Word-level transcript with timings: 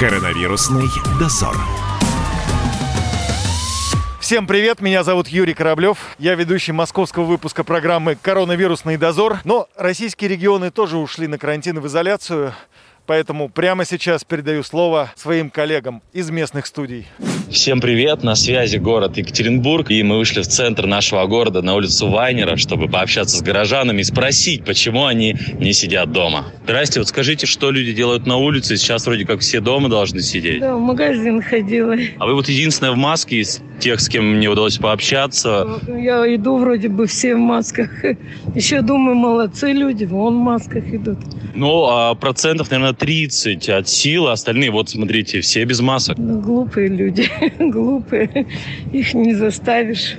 Коронавирусный 0.00 0.88
дозор. 1.20 1.54
Всем 4.18 4.46
привет, 4.46 4.80
меня 4.80 5.04
зовут 5.04 5.28
Юрий 5.28 5.52
Кораблев. 5.52 5.98
Я 6.18 6.36
ведущий 6.36 6.72
московского 6.72 7.24
выпуска 7.24 7.64
программы 7.64 8.16
«Коронавирусный 8.16 8.96
дозор». 8.96 9.40
Но 9.44 9.68
российские 9.76 10.30
регионы 10.30 10.70
тоже 10.70 10.96
ушли 10.96 11.26
на 11.26 11.36
карантин 11.36 11.80
в 11.80 11.86
изоляцию. 11.86 12.54
Поэтому 13.10 13.48
прямо 13.48 13.84
сейчас 13.84 14.22
передаю 14.22 14.62
слово 14.62 15.10
своим 15.16 15.50
коллегам 15.50 16.00
из 16.12 16.30
местных 16.30 16.64
студий. 16.64 17.08
Всем 17.50 17.80
привет, 17.80 18.22
на 18.22 18.36
связи 18.36 18.76
город 18.76 19.16
Екатеринбург, 19.16 19.90
и 19.90 20.00
мы 20.04 20.18
вышли 20.18 20.42
в 20.42 20.46
центр 20.46 20.86
нашего 20.86 21.26
города 21.26 21.60
на 21.60 21.74
улицу 21.74 22.08
Вайнера, 22.08 22.56
чтобы 22.56 22.88
пообщаться 22.88 23.36
с 23.36 23.42
горожанами 23.42 24.02
и 24.02 24.04
спросить, 24.04 24.64
почему 24.64 25.06
они 25.06 25.34
не 25.58 25.72
сидят 25.72 26.12
дома. 26.12 26.44
Здрасте, 26.62 27.00
вот 27.00 27.08
скажите, 27.08 27.46
что 27.46 27.72
люди 27.72 27.92
делают 27.92 28.24
на 28.24 28.36
улице? 28.36 28.76
Сейчас 28.76 29.04
вроде 29.04 29.26
как 29.26 29.40
все 29.40 29.58
дома 29.58 29.88
должны 29.88 30.22
сидеть. 30.22 30.60
Да, 30.60 30.76
в 30.76 30.80
магазин 30.80 31.42
ходила. 31.42 31.96
А 32.20 32.26
вы 32.26 32.34
вот 32.34 32.48
единственная 32.48 32.92
в 32.92 32.96
маске 32.96 33.40
из 33.40 33.60
тех, 33.80 34.00
с 34.00 34.08
кем 34.08 34.36
мне 34.36 34.48
удалось 34.48 34.78
пообщаться. 34.78 35.80
Я 35.88 36.32
иду, 36.32 36.58
вроде 36.58 36.88
бы 36.88 37.08
все 37.08 37.34
в 37.34 37.38
масках. 37.38 37.90
Еще 38.54 38.82
думаю, 38.82 39.16
молодцы 39.16 39.72
люди, 39.72 40.04
вон 40.04 40.36
в 40.36 40.40
масках 40.40 40.84
идут. 40.94 41.18
Ну, 41.56 41.86
а 41.88 42.14
процентов, 42.14 42.70
наверное, 42.70 42.94
30 43.00 43.68
от 43.70 43.88
силы, 43.88 44.30
остальные, 44.30 44.70
вот 44.70 44.90
смотрите, 44.90 45.40
все 45.40 45.64
без 45.64 45.80
масок. 45.80 46.18
Ну, 46.18 46.38
глупые 46.40 46.88
люди, 46.88 47.28
глупые. 47.58 48.46
Их 48.92 49.14
не 49.14 49.34
заставишь. 49.34 50.16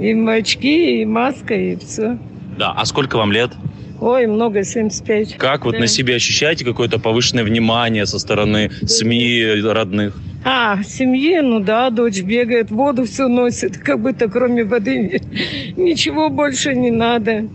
Им 0.00 0.28
очки, 0.28 1.00
и 1.02 1.04
маска, 1.04 1.54
и 1.54 1.76
все. 1.76 2.18
Да, 2.58 2.72
а 2.76 2.84
сколько 2.86 3.16
вам 3.18 3.30
лет? 3.30 3.52
Ой, 4.00 4.26
много, 4.26 4.64
75. 4.64 5.36
Как 5.36 5.64
вот 5.64 5.72
Да. 5.72 5.80
на 5.80 5.86
себе 5.86 6.16
ощущаете 6.16 6.64
какое-то 6.64 6.98
повышенное 6.98 7.44
внимание 7.44 8.04
со 8.04 8.18
стороны 8.18 8.70
СМИ 8.84 9.60
родных? 9.64 10.20
А, 10.44 10.82
семье, 10.82 11.42
ну 11.42 11.60
да, 11.60 11.90
дочь 11.90 12.20
бегает, 12.22 12.70
воду 12.70 13.04
все 13.04 13.28
носит, 13.28 13.76
как 13.84 14.00
будто 14.00 14.28
кроме 14.28 14.64
воды 14.64 15.20
ничего 15.76 16.30
больше 16.30 16.74
не 16.74 16.90
надо. 16.90 17.48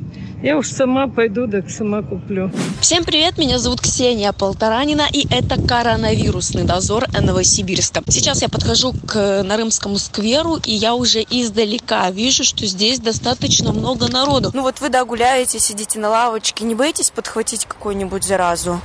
Я 0.43 0.57
уж 0.57 0.69
сама 0.69 1.07
пойду, 1.07 1.47
так 1.47 1.69
сама 1.69 2.01
куплю. 2.01 2.51
Всем 2.81 3.05
привет, 3.05 3.37
меня 3.37 3.59
зовут 3.59 3.79
Ксения 3.79 4.33
Полторанина, 4.33 5.07
и 5.09 5.25
это 5.33 5.55
коронавирусный 5.55 6.63
дозор 6.63 7.05
Новосибирска. 7.17 8.03
Сейчас 8.09 8.41
я 8.41 8.49
подхожу 8.49 8.93
к 9.07 9.41
Нарымскому 9.41 9.97
скверу, 9.97 10.57
и 10.65 10.73
я 10.73 10.95
уже 10.95 11.21
издалека 11.21 12.11
вижу, 12.11 12.43
что 12.43 12.65
здесь 12.65 12.99
достаточно 12.99 13.71
много 13.71 14.11
народу. 14.11 14.51
Ну 14.53 14.63
вот 14.63 14.81
вы, 14.81 14.89
да, 14.89 15.05
гуляете, 15.05 15.59
сидите 15.59 15.97
на 15.97 16.09
лавочке, 16.09 16.65
не 16.65 16.75
боитесь 16.75 17.09
подхватить 17.09 17.63
какую-нибудь 17.63 18.25
заразу? 18.25 18.81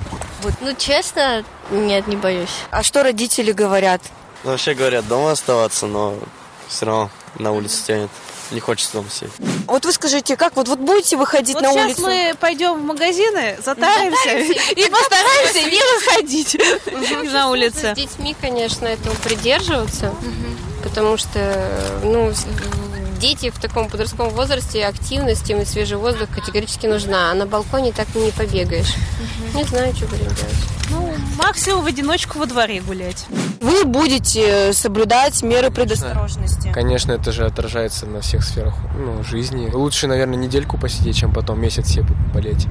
Ну, 0.60 0.76
честно, 0.78 1.42
нет, 1.72 2.06
не 2.06 2.14
боюсь. 2.14 2.50
А 2.70 2.84
что 2.84 3.02
родители 3.02 3.50
говорят? 3.50 4.00
Ну, 4.44 4.52
Вообще 4.52 4.74
говорят 4.74 5.08
дома 5.08 5.32
оставаться, 5.32 5.88
но 5.88 6.14
все 6.68 6.86
равно 6.86 7.10
на 7.40 7.50
улице 7.50 7.84
тянет. 7.84 8.10
Не 8.50 8.60
хочется 8.60 8.94
дома 8.94 9.08
сидеть. 9.10 9.32
Вот 9.66 9.84
вы 9.84 9.92
скажите, 9.92 10.36
как 10.36 10.56
вот, 10.56 10.68
вот 10.68 10.78
будете 10.78 11.16
выходить 11.16 11.54
Вот 11.54 11.62
на 11.62 11.72
сейчас 11.72 11.86
улицу? 11.86 12.02
мы 12.02 12.34
пойдем 12.40 12.78
в 12.78 12.82
магазины, 12.82 13.58
затаримся 13.64 14.36
и 14.72 14.88
постараемся 14.90 15.62
не 15.62 15.80
выходить 15.96 16.56
на 17.32 17.50
улице. 17.50 17.94
С 17.94 17.98
детьми, 17.98 18.34
конечно, 18.40 18.86
этого 18.86 19.14
придерживаться, 19.16 20.14
потому 20.82 21.16
что, 21.16 22.00
ну, 22.02 22.32
дети 23.18 23.50
в 23.50 23.58
таком 23.58 23.88
подростковом 23.88 24.32
возрасте 24.34 24.86
активность 24.86 25.48
им 25.50 25.60
и 25.60 25.64
свежий 25.64 25.96
воздух 25.96 26.28
категорически 26.30 26.86
нужна, 26.86 27.30
а 27.30 27.34
на 27.34 27.46
балконе 27.46 27.92
так 27.92 28.06
и 28.14 28.18
не 28.18 28.30
побегаешь. 28.30 28.94
Не 29.54 29.64
знаю, 29.64 29.94
что 29.94 30.06
будем 30.06 30.26
делать. 30.26 30.78
Ну, 30.90 31.12
максимум 31.36 31.84
в 31.84 31.86
одиночку 31.86 32.38
во 32.38 32.46
дворе 32.46 32.80
гулять. 32.80 33.26
Вы 33.60 33.84
будете 33.84 34.72
соблюдать 34.72 35.42
меры 35.42 35.70
предосторожности. 35.70 36.70
Конечно, 36.72 37.12
это 37.12 37.32
же 37.32 37.44
отражается 37.44 38.06
на 38.06 38.20
всех 38.20 38.42
сферах 38.42 38.74
ну, 38.96 39.22
жизни. 39.22 39.70
Лучше, 39.70 40.06
наверное, 40.06 40.36
недельку 40.36 40.78
посидеть, 40.78 41.16
чем 41.16 41.32
потом 41.32 41.60
месяц 41.60 41.86
все 41.88 42.02
болеть. 42.32 42.66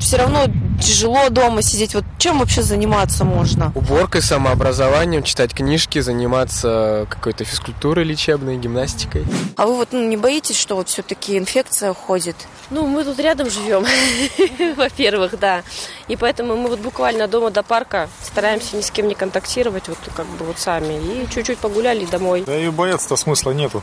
Все 0.00 0.16
равно 0.16 0.46
тяжело 0.80 1.28
дома 1.28 1.62
сидеть. 1.62 1.94
Вот 1.94 2.04
чем 2.18 2.38
вообще 2.38 2.62
заниматься 2.62 3.24
можно? 3.24 3.72
Уборкой, 3.74 4.22
самообразованием, 4.22 5.22
читать 5.22 5.52
книжки, 5.52 5.98
заниматься 6.00 7.06
какой-то 7.10 7.44
физкультурой 7.44 8.04
лечебной, 8.04 8.56
гимнастикой. 8.56 9.24
А 9.56 9.66
вы 9.66 9.76
вот 9.76 9.88
ну, 9.92 10.06
не 10.08 10.16
боитесь, 10.16 10.58
что 10.58 10.76
вот 10.76 10.88
все-таки 10.88 11.36
инфекция 11.36 11.92
ходит? 11.94 12.36
Ну, 12.70 12.86
мы 12.86 13.02
тут 13.02 13.18
рядом 13.18 13.50
живем, 13.50 13.84
во-первых, 14.76 15.38
да. 15.38 15.62
И 16.06 16.16
поэтому 16.16 16.56
мы 16.56 16.68
вот 16.68 16.80
буквально 16.80 17.26
дома 17.26 17.50
до 17.50 17.62
парка 17.62 18.08
стараемся 18.22 18.76
ни 18.76 18.82
с 18.82 18.90
кем 18.90 19.08
не 19.08 19.14
контактировать, 19.14 19.88
вот 19.88 19.98
как 20.14 20.26
бы 20.26 20.44
вот 20.44 20.58
сами. 20.58 20.94
И 20.94 21.28
чуть-чуть 21.32 21.58
погуляли 21.58 22.04
домой. 22.06 22.44
Да 22.46 22.56
и 22.56 22.68
бояться-то 22.68 23.16
смысла 23.16 23.50
нету. 23.50 23.82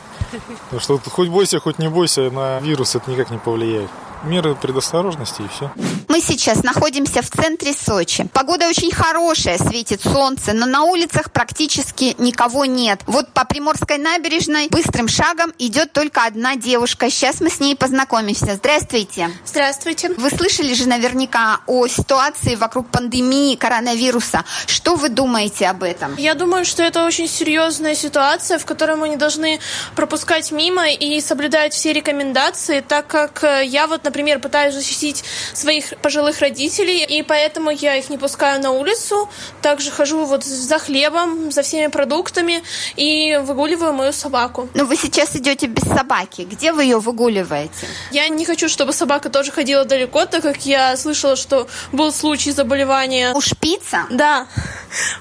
Потому 0.66 0.80
что 0.80 1.00
хоть 1.10 1.30
бойся, 1.30 1.60
хоть 1.60 1.80
не 1.80 1.90
бойся, 1.90 2.30
на 2.30 2.60
вирус 2.60 2.96
это 2.96 3.12
никак 3.12 3.32
не 3.32 3.38
повлияет. 3.38 3.90
Меры 4.26 4.56
предосторожности 4.56 5.44
и 5.44 5.48
все. 5.48 5.72
Мы 6.08 6.20
сейчас 6.20 6.64
находимся 6.64 7.22
в 7.22 7.30
центре 7.30 7.74
Сочи. 7.74 8.28
Погода 8.34 8.68
очень 8.68 8.92
хорошая, 8.92 9.58
светит 9.58 10.02
солнце, 10.02 10.54
но 10.54 10.66
на 10.66 10.84
улицах 10.84 11.32
практически 11.32 12.16
никого 12.18 12.66
нет. 12.66 13.02
Вот 13.06 13.32
по 13.34 13.46
Приморской 13.46 13.98
набережной 13.98 14.68
быстрым 14.70 15.08
шагом 15.08 15.54
идет 15.60 15.94
только 15.94 16.26
одна 16.26 16.56
девушка. 16.56 17.10
Сейчас 17.10 17.40
мы 17.42 17.50
с 17.50 17.60
ней 17.60 17.76
познакомимся. 17.76 18.56
Здравствуйте. 18.56 19.30
Здравствуйте. 19.46 20.10
Вы 20.10 20.30
слышали 20.30 20.74
же 20.74 20.88
наверняка 20.88 21.60
о 21.68 21.88
ситуации 21.88 22.56
вокруг 22.56 22.88
пандемии 22.90 23.56
коронавируса. 23.56 24.44
Что 24.66 24.96
вы 24.96 25.10
думаете 25.10 25.68
об 25.68 25.84
этом? 25.84 26.16
Я 26.18 26.34
думаю, 26.34 26.66
что 26.66 26.82
это 26.82 27.06
очень 27.06 27.28
серьезная 27.28 27.94
ситуация, 27.94 28.58
в 28.58 28.66
которой 28.66 28.96
мы 28.96 29.10
не 29.10 29.18
должны 29.18 29.60
пропускать 29.96 30.52
мимо 30.52 30.90
и 30.90 31.22
соблюдать 31.22 31.74
все 31.74 31.94
рекомендации, 31.94 32.80
так 32.80 33.08
как 33.08 33.44
э, 33.44 33.66
я 33.66 33.88
вот, 33.88 34.04
например, 34.04 34.15
пытаюсь 34.40 34.74
защитить 34.74 35.24
своих 35.54 35.98
пожилых 36.02 36.40
родителей, 36.40 37.04
и 37.04 37.24
поэтому 37.24 37.72
я 37.72 37.96
их 37.96 38.10
не 38.10 38.18
пускаю 38.18 38.62
на 38.62 38.72
улицу. 38.72 39.30
Также 39.62 39.92
хожу 39.92 40.26
вот 40.26 40.44
за 40.44 40.80
хлебом, 40.80 41.52
за 41.52 41.62
всеми 41.62 41.88
продуктами 41.88 42.64
и 42.96 43.40
выгуливаю 43.44 43.94
мою 43.94 44.14
собаку. 44.14 44.70
Ну, 44.74 44.86
вы 44.86 44.96
сейчас 44.96 45.36
идете 45.36 45.68
без 45.68 45.84
собаки. 45.84 46.42
Где 46.42 46.72
вы 46.72 46.84
ее 46.84 47.00
выгуливаете? 47.00 47.88
Я 48.12 48.28
не 48.30 48.46
хочу, 48.46 48.70
чтобы 48.70 48.94
собака 48.94 49.30
тоже 49.30 49.52
ходила 49.52 49.86
далеко, 49.86 50.26
так 50.26 50.44
как 50.44 50.66
я 50.66 50.96
слышала, 50.98 51.36
что 51.36 51.68
был 51.92 52.12
случай 52.12 52.52
заболевания. 52.52 53.34
У 53.34 53.42
шпица? 53.42 54.06
Да. 54.10 54.48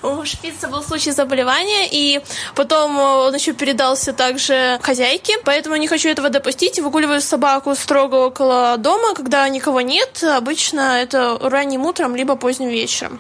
У 0.03 0.25
шпица 0.25 0.69
был 0.69 0.83
случай 0.83 1.11
заболевания, 1.11 1.89
и 1.91 2.21
потом 2.55 2.99
он 2.99 3.35
еще 3.35 3.53
передался 3.53 4.13
также 4.13 4.79
хозяйке, 4.83 5.39
поэтому 5.45 5.77
не 5.77 5.89
хочу 5.89 6.09
этого 6.09 6.31
допустить. 6.31 6.79
Выгуливаю 6.79 7.21
собаку 7.21 7.75
строго 7.75 8.17
около 8.27 8.77
дома, 8.85 9.15
когда 9.15 9.49
никого 9.49 9.81
нет. 9.81 10.23
Обычно 10.23 11.01
это 11.03 11.39
ранним 11.41 11.87
утром, 11.87 12.15
либо 12.15 12.37
поздним 12.37 12.69
вечером. 12.69 13.19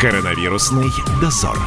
Коронавирусный 0.00 0.86
дозор. 1.20 1.58